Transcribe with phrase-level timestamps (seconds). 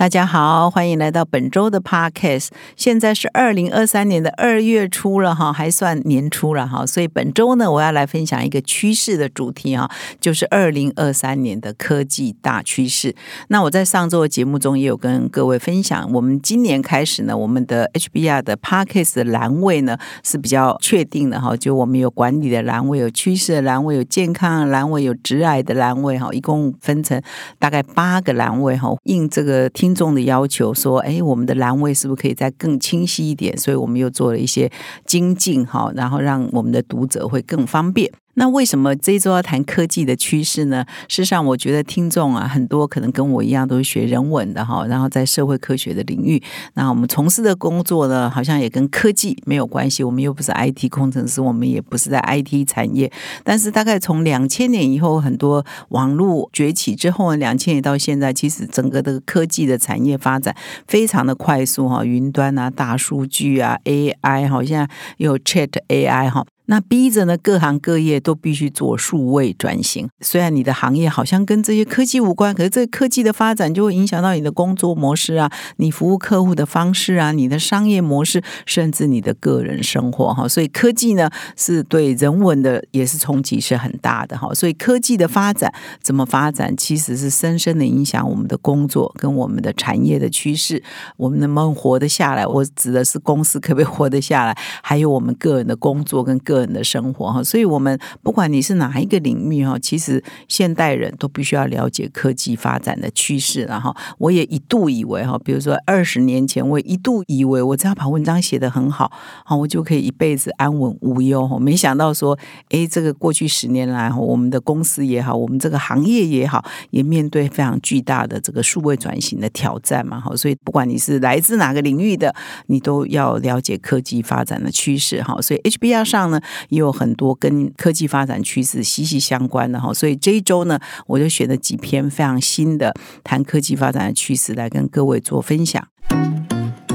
[0.00, 2.48] 大家好，欢迎来到本周的 Podcast。
[2.74, 6.86] 现在是二零二三年的二月初了哈，还算年初了哈。
[6.86, 13.14] 所以本周呢，我要来分享一个趋势的主题啊，就是二零二三年的科技大趋势。
[13.48, 27.20] 那我在上周的节目中也有跟各位分享，我们今年开始呢，我们的 HBR 的 Podcast 的栏位呢是比较确定的哈，就我们有管理的栏位，有趋势的栏位，有健康的栏位，有直癌的栏位哈，一共分成
[27.58, 29.89] 大概八个栏位哈，应这个听。
[29.90, 34.70] 听众的要求说：“哎，我们的栏位是不是可以再更清晰一点？”所以我们又做了一些
[35.04, 38.08] 精进哈，然后让我们的读者会更方便。
[38.40, 40.82] 那为什么这周要谈科技的趋势呢？
[41.08, 46.42] 事实上，我觉得听众啊，很多可能跟我一样都是学人文的哈，然后在社会科学的领域，
[46.72, 50.02] 那我们从事的工作呢，好像也跟科技没有关系。
[50.02, 53.12] 我们又不是 IT 工程师，我们也不是在 IT 产业。
[53.44, 60.56] 但是大概从两千年以后，很多网络崛起之后呢，两千年到现在，其实整个的科技的产业发展
[60.88, 64.88] 非常的快速哈，云端啊、大数据啊、AI 哈，现在
[65.18, 66.46] 有 Chat AI 哈。
[66.70, 70.08] 那逼着呢，各行各业都必须做数位转型。
[70.20, 80.46] 虽然你的行业好像跟这些科技无关，可是这科技的发展就会影响到你的工作模式啊，你服务客户的方式啊，你的商业模式，甚至你的个人生活哈。
[80.46, 84.54] 所以科技呢，是对人文的也是冲击是很大的哈。
[84.54, 90.80] 所以科技的发展怎么发展，其实是深深的影响我们的工作跟我们的产业的趋势。
[91.16, 92.46] 我们能不能活得下来？
[92.46, 94.56] 我指的是公司可不可以活得下来？
[94.84, 103.94] 还有我们个人的工作跟个人的生活哈，所以我们不管你是哪一个领域哈，其实现代人都必须要了解科技发展的趋势了哈。
[104.18, 109.10] 我也一度以为哈，比如说二十年前，我一度以为我只要把文章写得很好，
[109.44, 111.58] 好我就可以一辈子安稳无忧哈。
[111.58, 112.38] 没想到说，
[112.70, 120.34] 哎，这个过去十年来哈，我们的公司也好，我们这个行业也好，也面对非常巨大的这个数位转型的挑战嘛哈。
[120.36, 122.34] 所以不管你是来自哪个领域的，
[122.66, 125.40] 你都要了解科技发展的趋势哈。
[125.40, 126.40] 所以 HBR 上呢。
[126.68, 135.86] 也有很多跟科技发展趋势息息相关的哈，所以这一周呢，我就选了几篇非常新的谈科技发展的趋势来跟各位做分享。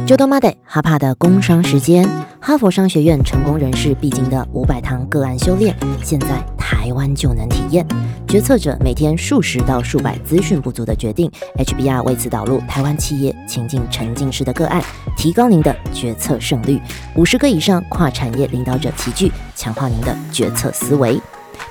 [0.05, 2.07] 就到 Monday 哈帕的工商时间，
[2.39, 7.85] 哈佛商学院成功人士必经的五百堂个案修炼，现在台湾就能体验。
[8.27, 14.83] 决策者每天数十到数百资讯不足的决定，HBR 为此导入台湾企业情境沉浸式的个案，
[15.15, 16.81] 提高您的决策胜率。
[17.15, 21.21] 五十个以上跨产业领导者齐聚，强化您的决策思维。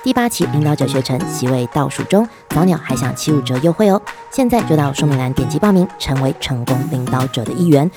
[0.01, 4.01] 第八期领导者学程席位倒数中，早鸟还享七五折优惠哦！
[4.31, 7.89] 现在就到说明栏点击报名，成为成功领导者的一员。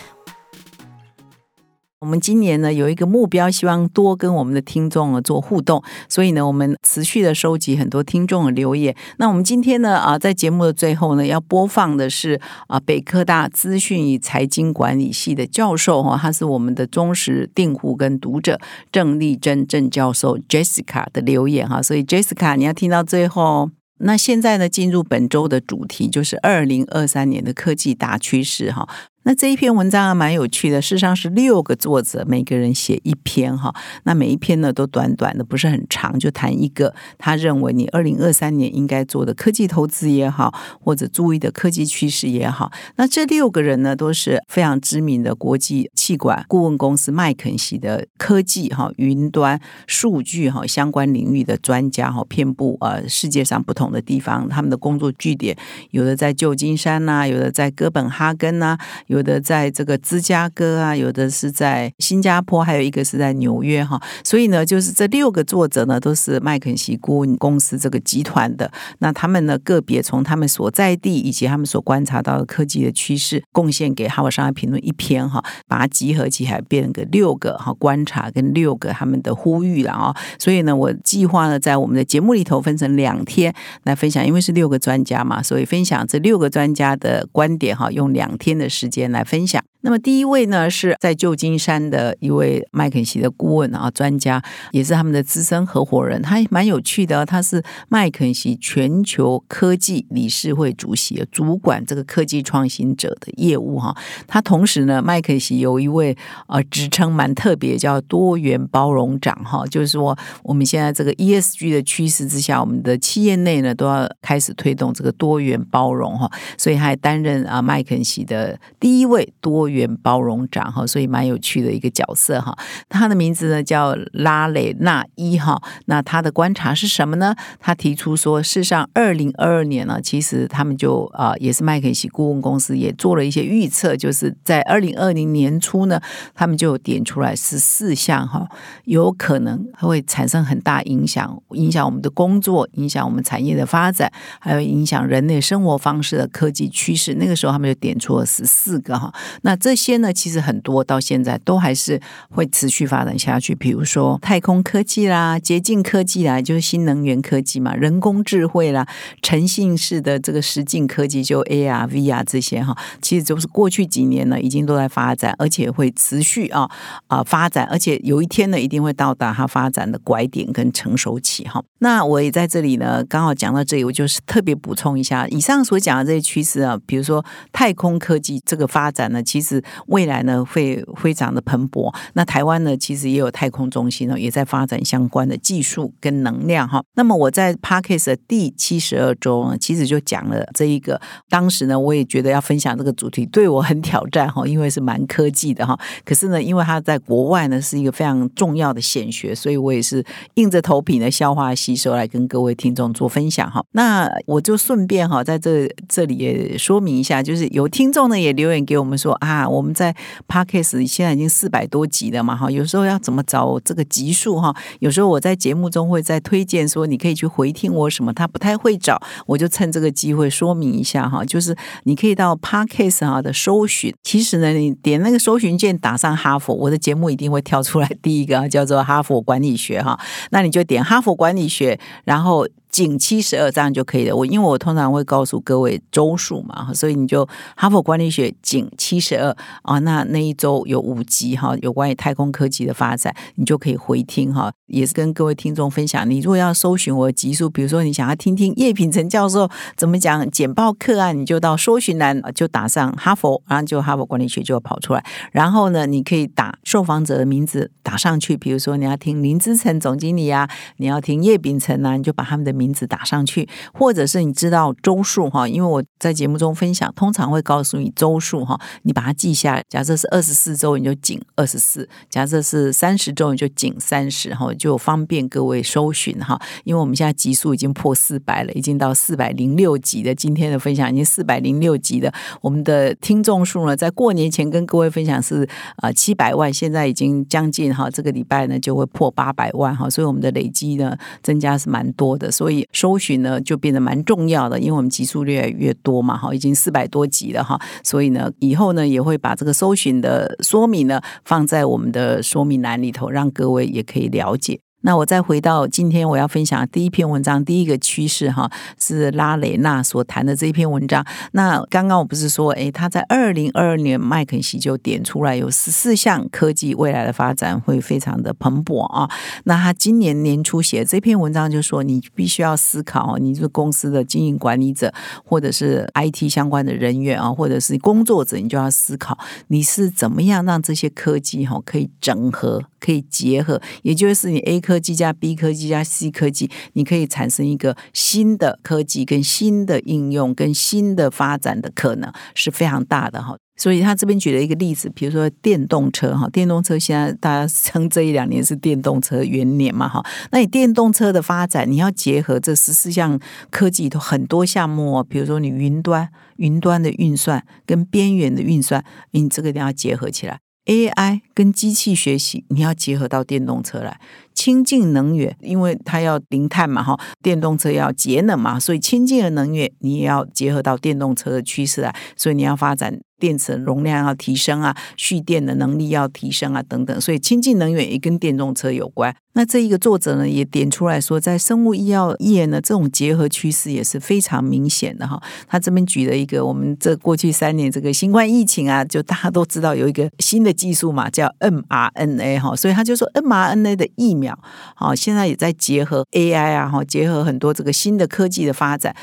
[2.01, 8.95] 我们今年呢有一个目标，希望多跟我们的听众啊做互动，所以呢，我们持续的收集很多听众的留言。
[9.17, 18.61] 那我们今天呢啊，在节目的最后呢，要播放的是啊北科大资讯与财经管理系的教授哈，他是我们的忠实订户跟读者
[18.93, 23.71] 郑丽珍郑教授 Jessica 的留言哈，所以 Jessica 你要听到最后。
[24.01, 28.89] 那现在呢，进入本周的主题就是二零二三年的科技大趋势哈。
[29.29, 30.81] 那这一篇文章啊，蛮有趣的。
[30.81, 33.75] 事实上是六个作者，每个人写一篇哈。
[34.05, 42.73] 那每一篇呢，都短短的，不是很长，就谈一个他认为你二零二三年应该做的科技投资也好，或者注意的科技趋势也好。
[42.97, 54.49] 那这六个人呢，都是非常知名的国际气管顾问公司麦肯锡的科技哈、云端数据哈相关领域的专家哈，遍布呃世界上不同的地方。
[54.49, 55.55] 他们的工作据点
[55.91, 58.79] 有的在旧金山呐，有的在哥本哈根呐，
[59.09, 59.18] 有。
[59.19, 64.01] 有的在这个芝加哥啊，有的是在新加坡，还有一个是在纽约哈。
[64.23, 68.71] 所以呢，就是这六个作者呢，都是麦肯锡顾问公司这个集团的。
[69.01, 80.15] 那他们呢，个别从他们所在地以及他们所观察到的科技的趋势，贡献给《哈佛商业评论》一篇哈，把它集合起来，变成个六个哈观察跟六个他们的呼吁了啊。
[80.39, 89.08] 所以呢，我计划呢，在我们的节目里头分成两天来分享，因为是六个专家嘛，所以分享这六个专家的观点哈，用两天的时间。
[89.11, 89.65] 来分享。
[89.83, 94.43] 那么第一位呢，是在旧金山的一位麦肯锡的顾问啊，专家，
[94.73, 96.21] 也是他们的资深合伙人。
[96.21, 103.97] 他蛮有趣的，他是麦肯锡全球科技理事会主席，主管这个科技创新者的业务哈。
[104.27, 106.17] 他同时呢，麦肯锡有一位
[106.49, 116.29] 呃职称蛮特别，叫多元包容长哈，就是说我们现在这个 ESG 的趋势之下，我们的企业内呢都要开始推动这个多元包容哈，
[116.59, 119.68] 所以他还担任啊麦肯锡的第一位多。
[119.69, 122.57] 元包容长哈，所以蛮有趣的一个角色哈。
[122.89, 125.61] 他的名字呢叫拉蕾纳伊哈。
[125.87, 127.35] 那他的观察是什么呢？
[127.61, 136.01] 他提出说，事实上，二零二二年呢，其实他们就啊，也是麦肯锡顾问公司也做了一些预测，就是在二零二零年初呢，
[136.35, 138.47] 他们就点出来十四项哈，
[138.85, 147.15] 有可能会产生很大影响，影响我们的工作，影响我们产业的发展，还有影响人类生活方式的科技趋势。
[147.15, 149.13] 那个时候他们就点出了十四个哈。
[149.43, 152.01] 那这些呢，其实很多到现在都还是
[152.31, 153.55] 会持续发展下去。
[153.55, 158.87] 比如说太空科技啦、洁净科技啦，就是新能源科技嘛；人工智慧啦、
[159.21, 166.71] 诚信式的这个实境科技，就 AR、VR 这些哈，其实就是过去几年呢，已经都在发展，而且会持续啊
[167.09, 171.61] 啊发展，而且有一天呢，一定会到达它发展的拐点跟成熟期哈。
[171.81, 179.48] 那我也在这里呢，刚好讲到这里，我就是特别补充一下，以上所讲的这些趋势啊，比如说太空科技这个发展呢，其实。
[179.49, 181.95] 是未来呢会非常的蓬勃。
[182.15, 186.83] 那台湾呢，其实也有太空中心呢，也在发展相关的技术跟能量哈。
[186.95, 191.01] 那么我在 Parkes 的第七十二周呢，其实就讲了这一个。
[191.31, 195.79] 当时呢，我也觉得要分享这个主题对我很挑战哈，因为是蛮科技的哈。
[196.05, 200.05] 可是呢，因为它在国外呢是一个非常重要的显学，所以我也是
[200.35, 203.65] 硬着头皮呢消化吸收来跟各位听众做分享哈。
[203.73, 209.38] 那我就顺便哈在这这里也说明一下，就是有听众呢也留言给我们说啊。
[209.39, 209.95] 啊，我们在
[210.27, 214.55] Podcast 现在已经四百多集了嘛，哈，有时候要怎么找这个集数哈？
[214.81, 229.99] 有时候我在节目中会在推荐说，你可以去回听我什么，他不太会找，我就趁这个机会说明一下哈，就是你可以到 Podcast 哈的搜寻，其实呢，你点那个搜寻键打上哈佛，我的节目一定会跳出来第一个叫做哈佛管理学哈，
[230.31, 232.47] 那你就点哈佛管理学，然后。
[232.79, 234.15] 仅七十二这样就可以了。
[234.15, 244.53] 我因为我通常会告诉各位周数嘛，所以你就哈佛管理学仅七十二啊，那那一周有五集哈，有关于太空科技的发展，你就可以回听哈。
[244.69, 255.05] 也是跟各位听众分享，你如果要搜寻我的集数，比如说你想要听听叶秉成教授怎么讲简报课啊，你就到搜寻栏就打上哈佛，然后就哈佛管理学就跑出来。
[255.33, 269.65] 然后呢，你可以打受访者的名字打上去，比如说你要听林之成总经理啊，你要听叶秉成啊，你就把他们的名字打上去，或者是你知道周数哈，因为我在节目中分享，通常会告诉你周数哈，你把它记下来。
[269.69, 276.39] 假设是二十四周，你就紧二十四；假设是三十周，你就紧三十哈，就方便各位搜寻哈。
[276.65, 292.48] 因为我们现在集数已经破四百了，已经到四百零六集的今天的分享已经四百零六集的，我们的听众数呢，在过年前跟各位分享是啊七百万，现在已经将近哈，这个礼拜呢就会破八百万哈，所以我们的累积呢增加是蛮多的，所以。
[292.49, 304.59] 所以搜寻呢就变得蛮重要的，因为我们集数越来越多嘛，哈，已经四百多集了哈，所以呢，以后呢也会把这个搜寻的说明呢放在我们的说明栏里头，让各位也可以了解。
[304.83, 308.49] 那我再回到今天我要分享第一篇文章，第一个趋势哈
[308.79, 311.05] 是拉雷纳所谈的这一篇文章。
[311.33, 319.11] 那刚刚我不是说，诶，他在二零二二年麦肯锡就点出来有十四项科技未来的发展会非常的蓬勃啊。
[319.45, 324.95] 那他今年年初写这篇文章就说，你必须要思考，你是公司的经营管理者
[325.25, 329.19] 或者是 IT 相关的人员啊，或者是工作者，你就要思考
[329.49, 332.63] 你是怎么样让这些科技哈可以整合。
[332.81, 343.35] 可以结合，也就是你 A 科技加 B 科技加 C 科技，你可以产生一个新的科技跟新的应用跟新的发展的可能是非常大的哈。
[343.57, 350.05] 所以他这边举了一个例子，比如说电动车哈，电动车现在大家称这一两年是电动车元年嘛哈。
[350.33, 353.19] 那你电动车的发展，你要结合这十四项
[353.51, 360.39] 科技里头很多项目哦，比如说你云端云端的运算跟边缘的运算，你这个一定要结合起来。
[360.67, 363.99] AI 跟机器学习，你要结合到电动车来。
[364.39, 373.01] 清净能源，因为它要零碳嘛，哈，电动车要节能嘛，所以清净的能源你也要结合到电动车的趋势啊，所以你要发展。
[373.21, 379.13] 电池容量要提升啊，蓄电的能力要提升啊，等等，所以清净能源也跟电动车有关。
[379.33, 385.21] 那这一个作者呢，也点出来说，在生物医药业呢，这种结合趋势也是非常明显的哈。
[385.49, 394.28] 他这边举了一个，我们这过去三年这个新冠疫情啊，就大家都知道有一个新的技术嘛，叫 mRNA 哈，所以他就说 mRNA 的疫苗，
[394.75, 398.95] 好，现在也在结合 AI 啊，哈，结合很多这个新的科技的发展，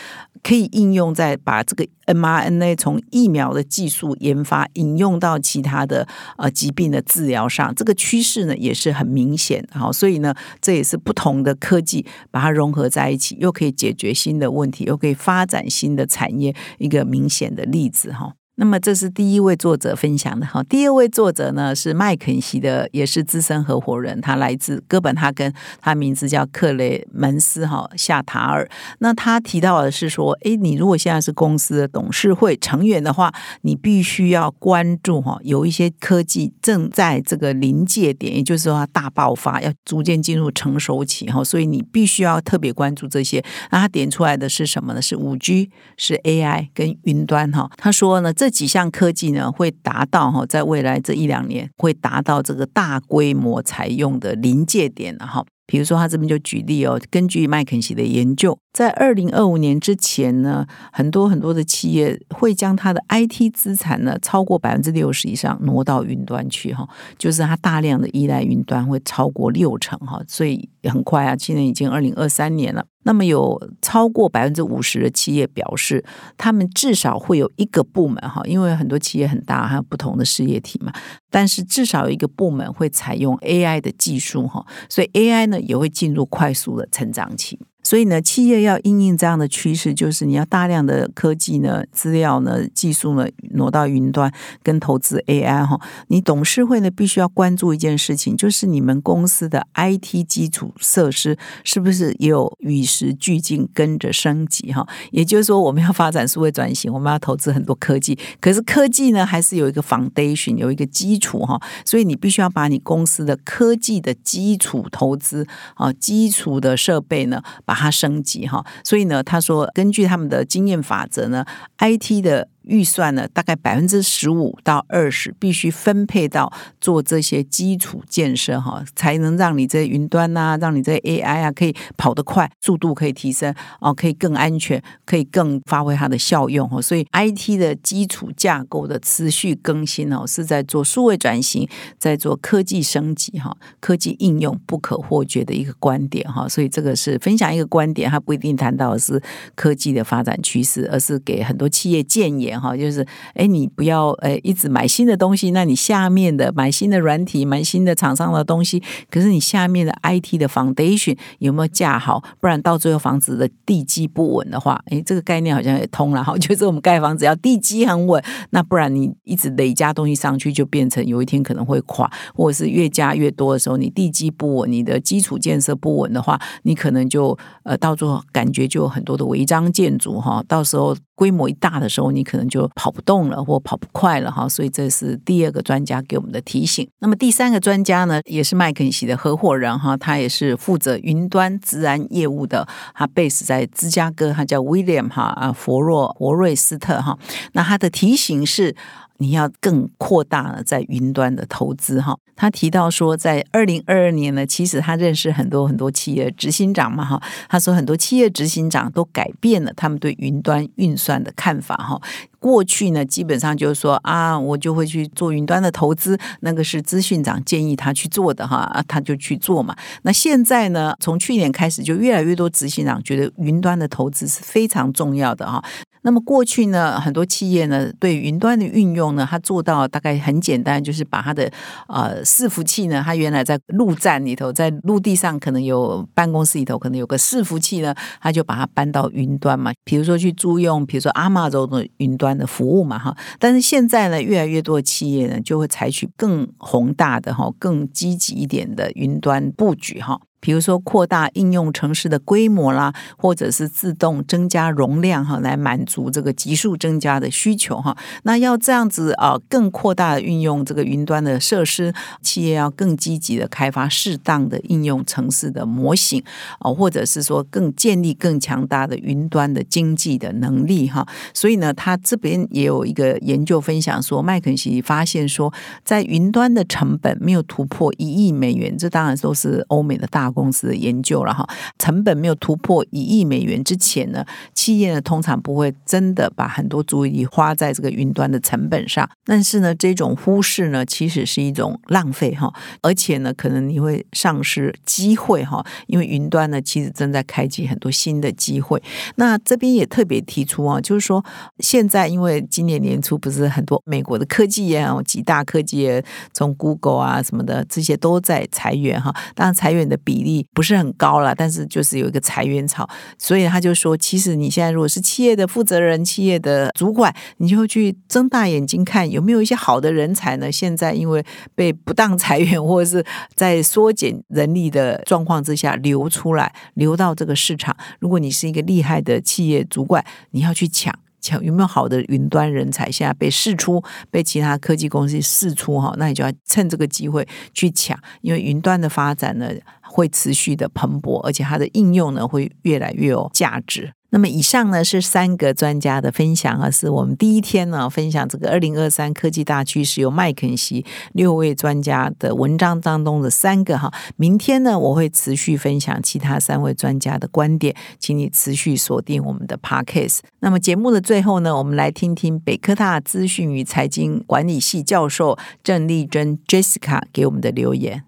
[0.43, 10.33] 可以应用在把这个 mRNA 从疫苗的技术研发引用到其他的呃疾病的治疗上，这个趋势呢也是很明显，好，所以呢。
[10.61, 18.33] 这也是不同的科技把它融合在一起，又可以解决新的问题，又可以发展新的产业，一个明显的例子哈。
[18.57, 28.69] 那么这是第一位作者分享的哈，第二位作者呢是麦肯锡的，也是资深合伙人，他来自哥本哈根，他名字叫克雷门斯哈夏塔尔。
[28.99, 33.33] 那他提到的是说，哎，你如果现在是公司的董事会成员的话，
[33.63, 43.43] 你必须要关注哈，有一些科技正在这个临界点，也就是说大爆发，要逐渐进入成熟期哈，所以你必须要特别关注这些。
[43.71, 45.01] 那他点出来的是什么呢？
[45.01, 47.69] 是五 G，是 AI 跟云端哈。
[47.75, 55.43] 他说呢，这这几项科技呢，会达到哈，在未来这一两年会达到这个大规模采用的临界点了哈。
[55.65, 66.87] 比如说，他这边就举例哦，根据麦肯锡的研究，在二零二五年之前呢，很多很多的企业会将它的 IT 资产呢，超过百分之六十以上挪到云端去哈，
[67.17, 72.85] 就是它大量的依赖云端会超过六成哈，所以很快啊，现在已经二零二三年了。
[73.05, 76.03] 那么有超过百分之五十的企业表示，
[76.37, 80.91] 他们至少会有一个部门哈，因为很多企业很大，还有不同的事业体嘛。
[81.29, 87.59] 但是至少有一个部门会采用 AI 的技术哈，所以 AI 呢也会进入快速的成长期。
[87.85, 95.79] 所以呢，企业要应应这样的趋势，就是你要大量的科技呢、资料呢、技术呢挪到云端，跟投资 AI 哈。
[96.07, 104.87] 你董事会呢必须要关注一件事情，就是你们公司的 IT 基础设施是不是也有与时俱进，跟着升级哈。
[105.11, 111.61] 也就是说，我们要发展数位转型，我们要投资很多科技，可是科技呢还是有一个 foundation，有一个基础哈。
[111.85, 117.74] 所以你必须要把你公司的科技的基础投资啊，基础的设备呢把。
[117.75, 121.45] 它升级哈，所以呢，他说根据他们的经验法则呢
[121.77, 122.47] ，IT 的。
[122.67, 136.81] 预算呢，大概百分之十五到二十，必须分配到做这些基础建设哈，才能让你这云端呐，让你这 AI 啊，可以跑得快，速度可以提升哦，可以更安全，可以更发挥它的效用哈。
[136.81, 141.67] 所以 IT 的基础架构的持续更新哦，是在做数位转型，
[141.99, 146.47] 在做科技升级哈，科技应用不可或缺的一个观点哈。
[146.49, 149.21] 所以这个是分享一个观点，它不一定谈到的是
[149.55, 152.54] 科技的发展趋势，而是给很多企业建言。
[152.59, 162.23] 哈，就是哎，你不要哎一直买新的东西，那你下面的买新的软体，买新的厂商的东西，可是你下面的 IT 的 foundation 有没有架好？
[162.39, 166.37] 不然到最后房子的地基不稳的话，哎，这个概念好像也通了哈。
[166.39, 180.95] 就是我们盖房子要地基很稳，那不然你一直累加东西上去，就变成有一天可能会垮，或者是越加越多的时候，你地基不稳，你的基础建设不稳的话，你可能就呃到最后感觉就有很多的违章建筑哈，到时候。
[181.17, 184.47] 规模一大的时候，你可能就跑不动了，或跑不快了哈。
[184.47, 186.87] 所以这是第二个专家给我们的提醒。
[186.99, 197.17] 那么第三个专家呢，也是麦肯锡的合伙人哈，他也是负责云端自然业务的，他 base 在芝加哥，他叫 William 哈啊佛若佛瑞斯特哈。
[197.53, 198.75] 那他的提醒是。
[199.17, 202.15] 你要更扩大了在云端的投资哈。
[202.37, 207.21] 他提到说，在二零二二年呢，其实他认识很多很多企业执行长嘛哈。
[207.47, 211.97] 他说很多企业执行长都改变了他们对云端运算的看法哈。
[212.37, 219.73] 过去呢，基本上就是说啊，我就会去做云端的投资，那个是资讯长建议他去做的哈，他就去做嘛。
[220.01, 225.63] 那现在呢，从去年开始，就越来越多执行长觉得云端的投资是非常重要的哈。
[226.05, 231.51] 那么过去呢，很多企业呢对云端的运用呢，它做到大概很简单，就是把它的
[231.87, 239.71] 呃伺服器呢，它原来在陆站里头，在陆地上可能有办公室里头可能有个伺服器呢，它就把它搬到云端嘛。
[239.83, 243.17] 比如说去租用，比如说阿玛州的云端的服务嘛，哈。
[243.39, 250.21] 但是现在呢，越来越多的企业呢，就会采取更宏大的哈、更积极一点的云端布局哈。
[250.45, 257.97] 比如说扩大应用城市的规模啦，或者是自动增加容量哈，来满足这个急速增加的需求哈。
[258.25, 266.23] 那要这样子啊，更扩大的运用这个云端的设施，企业要更积极的开发适当的应用城市的模型
[266.59, 271.07] 啊，或者是说更建立更强大的云端的经济的能力哈。
[271.33, 275.51] 所以呢，他这边也有一个研究分享说，麦肯锡发现说，
[275.83, 281.43] 在云端的成本没有突破一亿美元，这当然都是欧美的大公司的研究了哈。
[281.79, 284.23] 成本没有突破一亿美元之前呢，
[284.53, 289.09] 企业呢通常不会真的把很多注意力花在这个云端的成本上。
[289.23, 298.81] 但是呢，这种忽视呢，其实是一种浪费哈，而且呢，可能你会丧失机会哈，因为云端呢，其实正在开启很多新的机会。
[299.15, 301.23] 那这边也特别提出啊，就是说
[301.59, 312.85] 现在因为今年年初不是很多美国的科技业啊，几大科技业从 Google 啊什么的这些都在裁员哈，当然裁员的比例不是很高了，但是就是有一个裁员潮，
[313.17, 320.51] 所以他就说，其实你现在如果是企业的负责人、企业的主管，你就去睁大眼睛看有没有一些好的人才呢？
[320.51, 323.05] 现在因为被不当裁员或者是
[323.35, 327.75] 在缩减人力的状况之下流出来，流到这个市场。
[327.99, 330.93] 如果你是一个厉害的企业主管，你要去抢。
[331.21, 332.91] 抢有没有好的云端人才？
[332.91, 339.49] 现在被试出，被其他科技公司试出哈，那你就要趁这个机会去抢，因为云端的发展呢
[339.95, 343.93] 会持续的蓬勃，而且它的应用呢会越来越有价值。
[344.09, 353.93] 那么以上呢是三个专家的分享啊，是我们第一天呢分享这个二零二三科技大趋势，由麦肯锡六位专家的文章当中的三个哈。
[354.17, 360.19] 明天呢我会持续分享其他三位专家的观点，请你持续锁定我们的 podcast。
[360.39, 368.03] 那么节目的最后呢，我们来听听北科大资讯与财经管理系教授郑丽珍 Jessica 给我们的留言。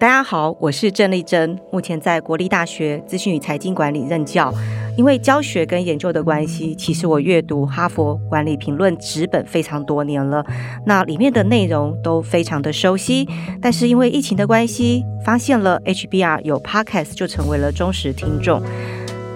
[0.00, 4.50] 大家好，我是郑丽珍，目前在国立大学资讯与财经管理任教。
[4.96, 10.42] 因为教学跟研究的关系，其实我阅读哈佛管理评论纸本非常多年了，
[10.86, 13.28] 那里面的内容都非常的熟悉。
[13.60, 18.62] 但是因为疫情的关系，发现了 HBR 有 Podcast，就成为了忠实听众。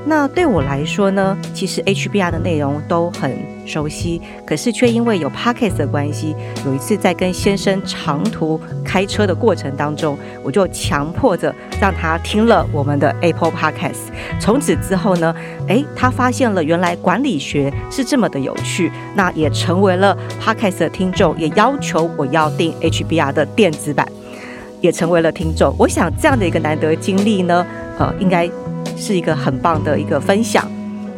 [0.06, 3.34] 那对我来说呢，其实 HBR 的内容都很
[3.64, 14.10] 熟悉，可是却因为有 Podcast 的关系，有一次在跟先生长途开车的过程当中，我就强迫着让他听了我们的 Apple Podcast。
[14.38, 15.34] 从此之后呢，
[15.68, 24.06] 诶，他发现了原来管理学是这么的有趣，那也成为了 Podcast 的听众，也要求我要订 HBR 的电子版，
[24.82, 25.74] 也成为了听众。
[25.78, 27.66] 我想这样的一个难得经历呢，
[27.98, 28.50] 呃，应该。
[28.96, 30.66] 是一个很棒的一个分享，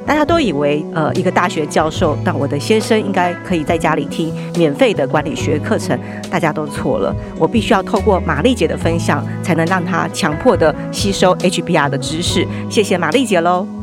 [0.07, 5.99] 大家都以为呃一个大学教授，那我的先生应该可以在家里听免费的管理学课程，
[6.31, 12.47] 大家都错了，我必须要透过玛丽姐的分享，才能让他强迫的吸收 HBR 的知识。
[12.71, 13.76] 谢谢玛丽姐喽。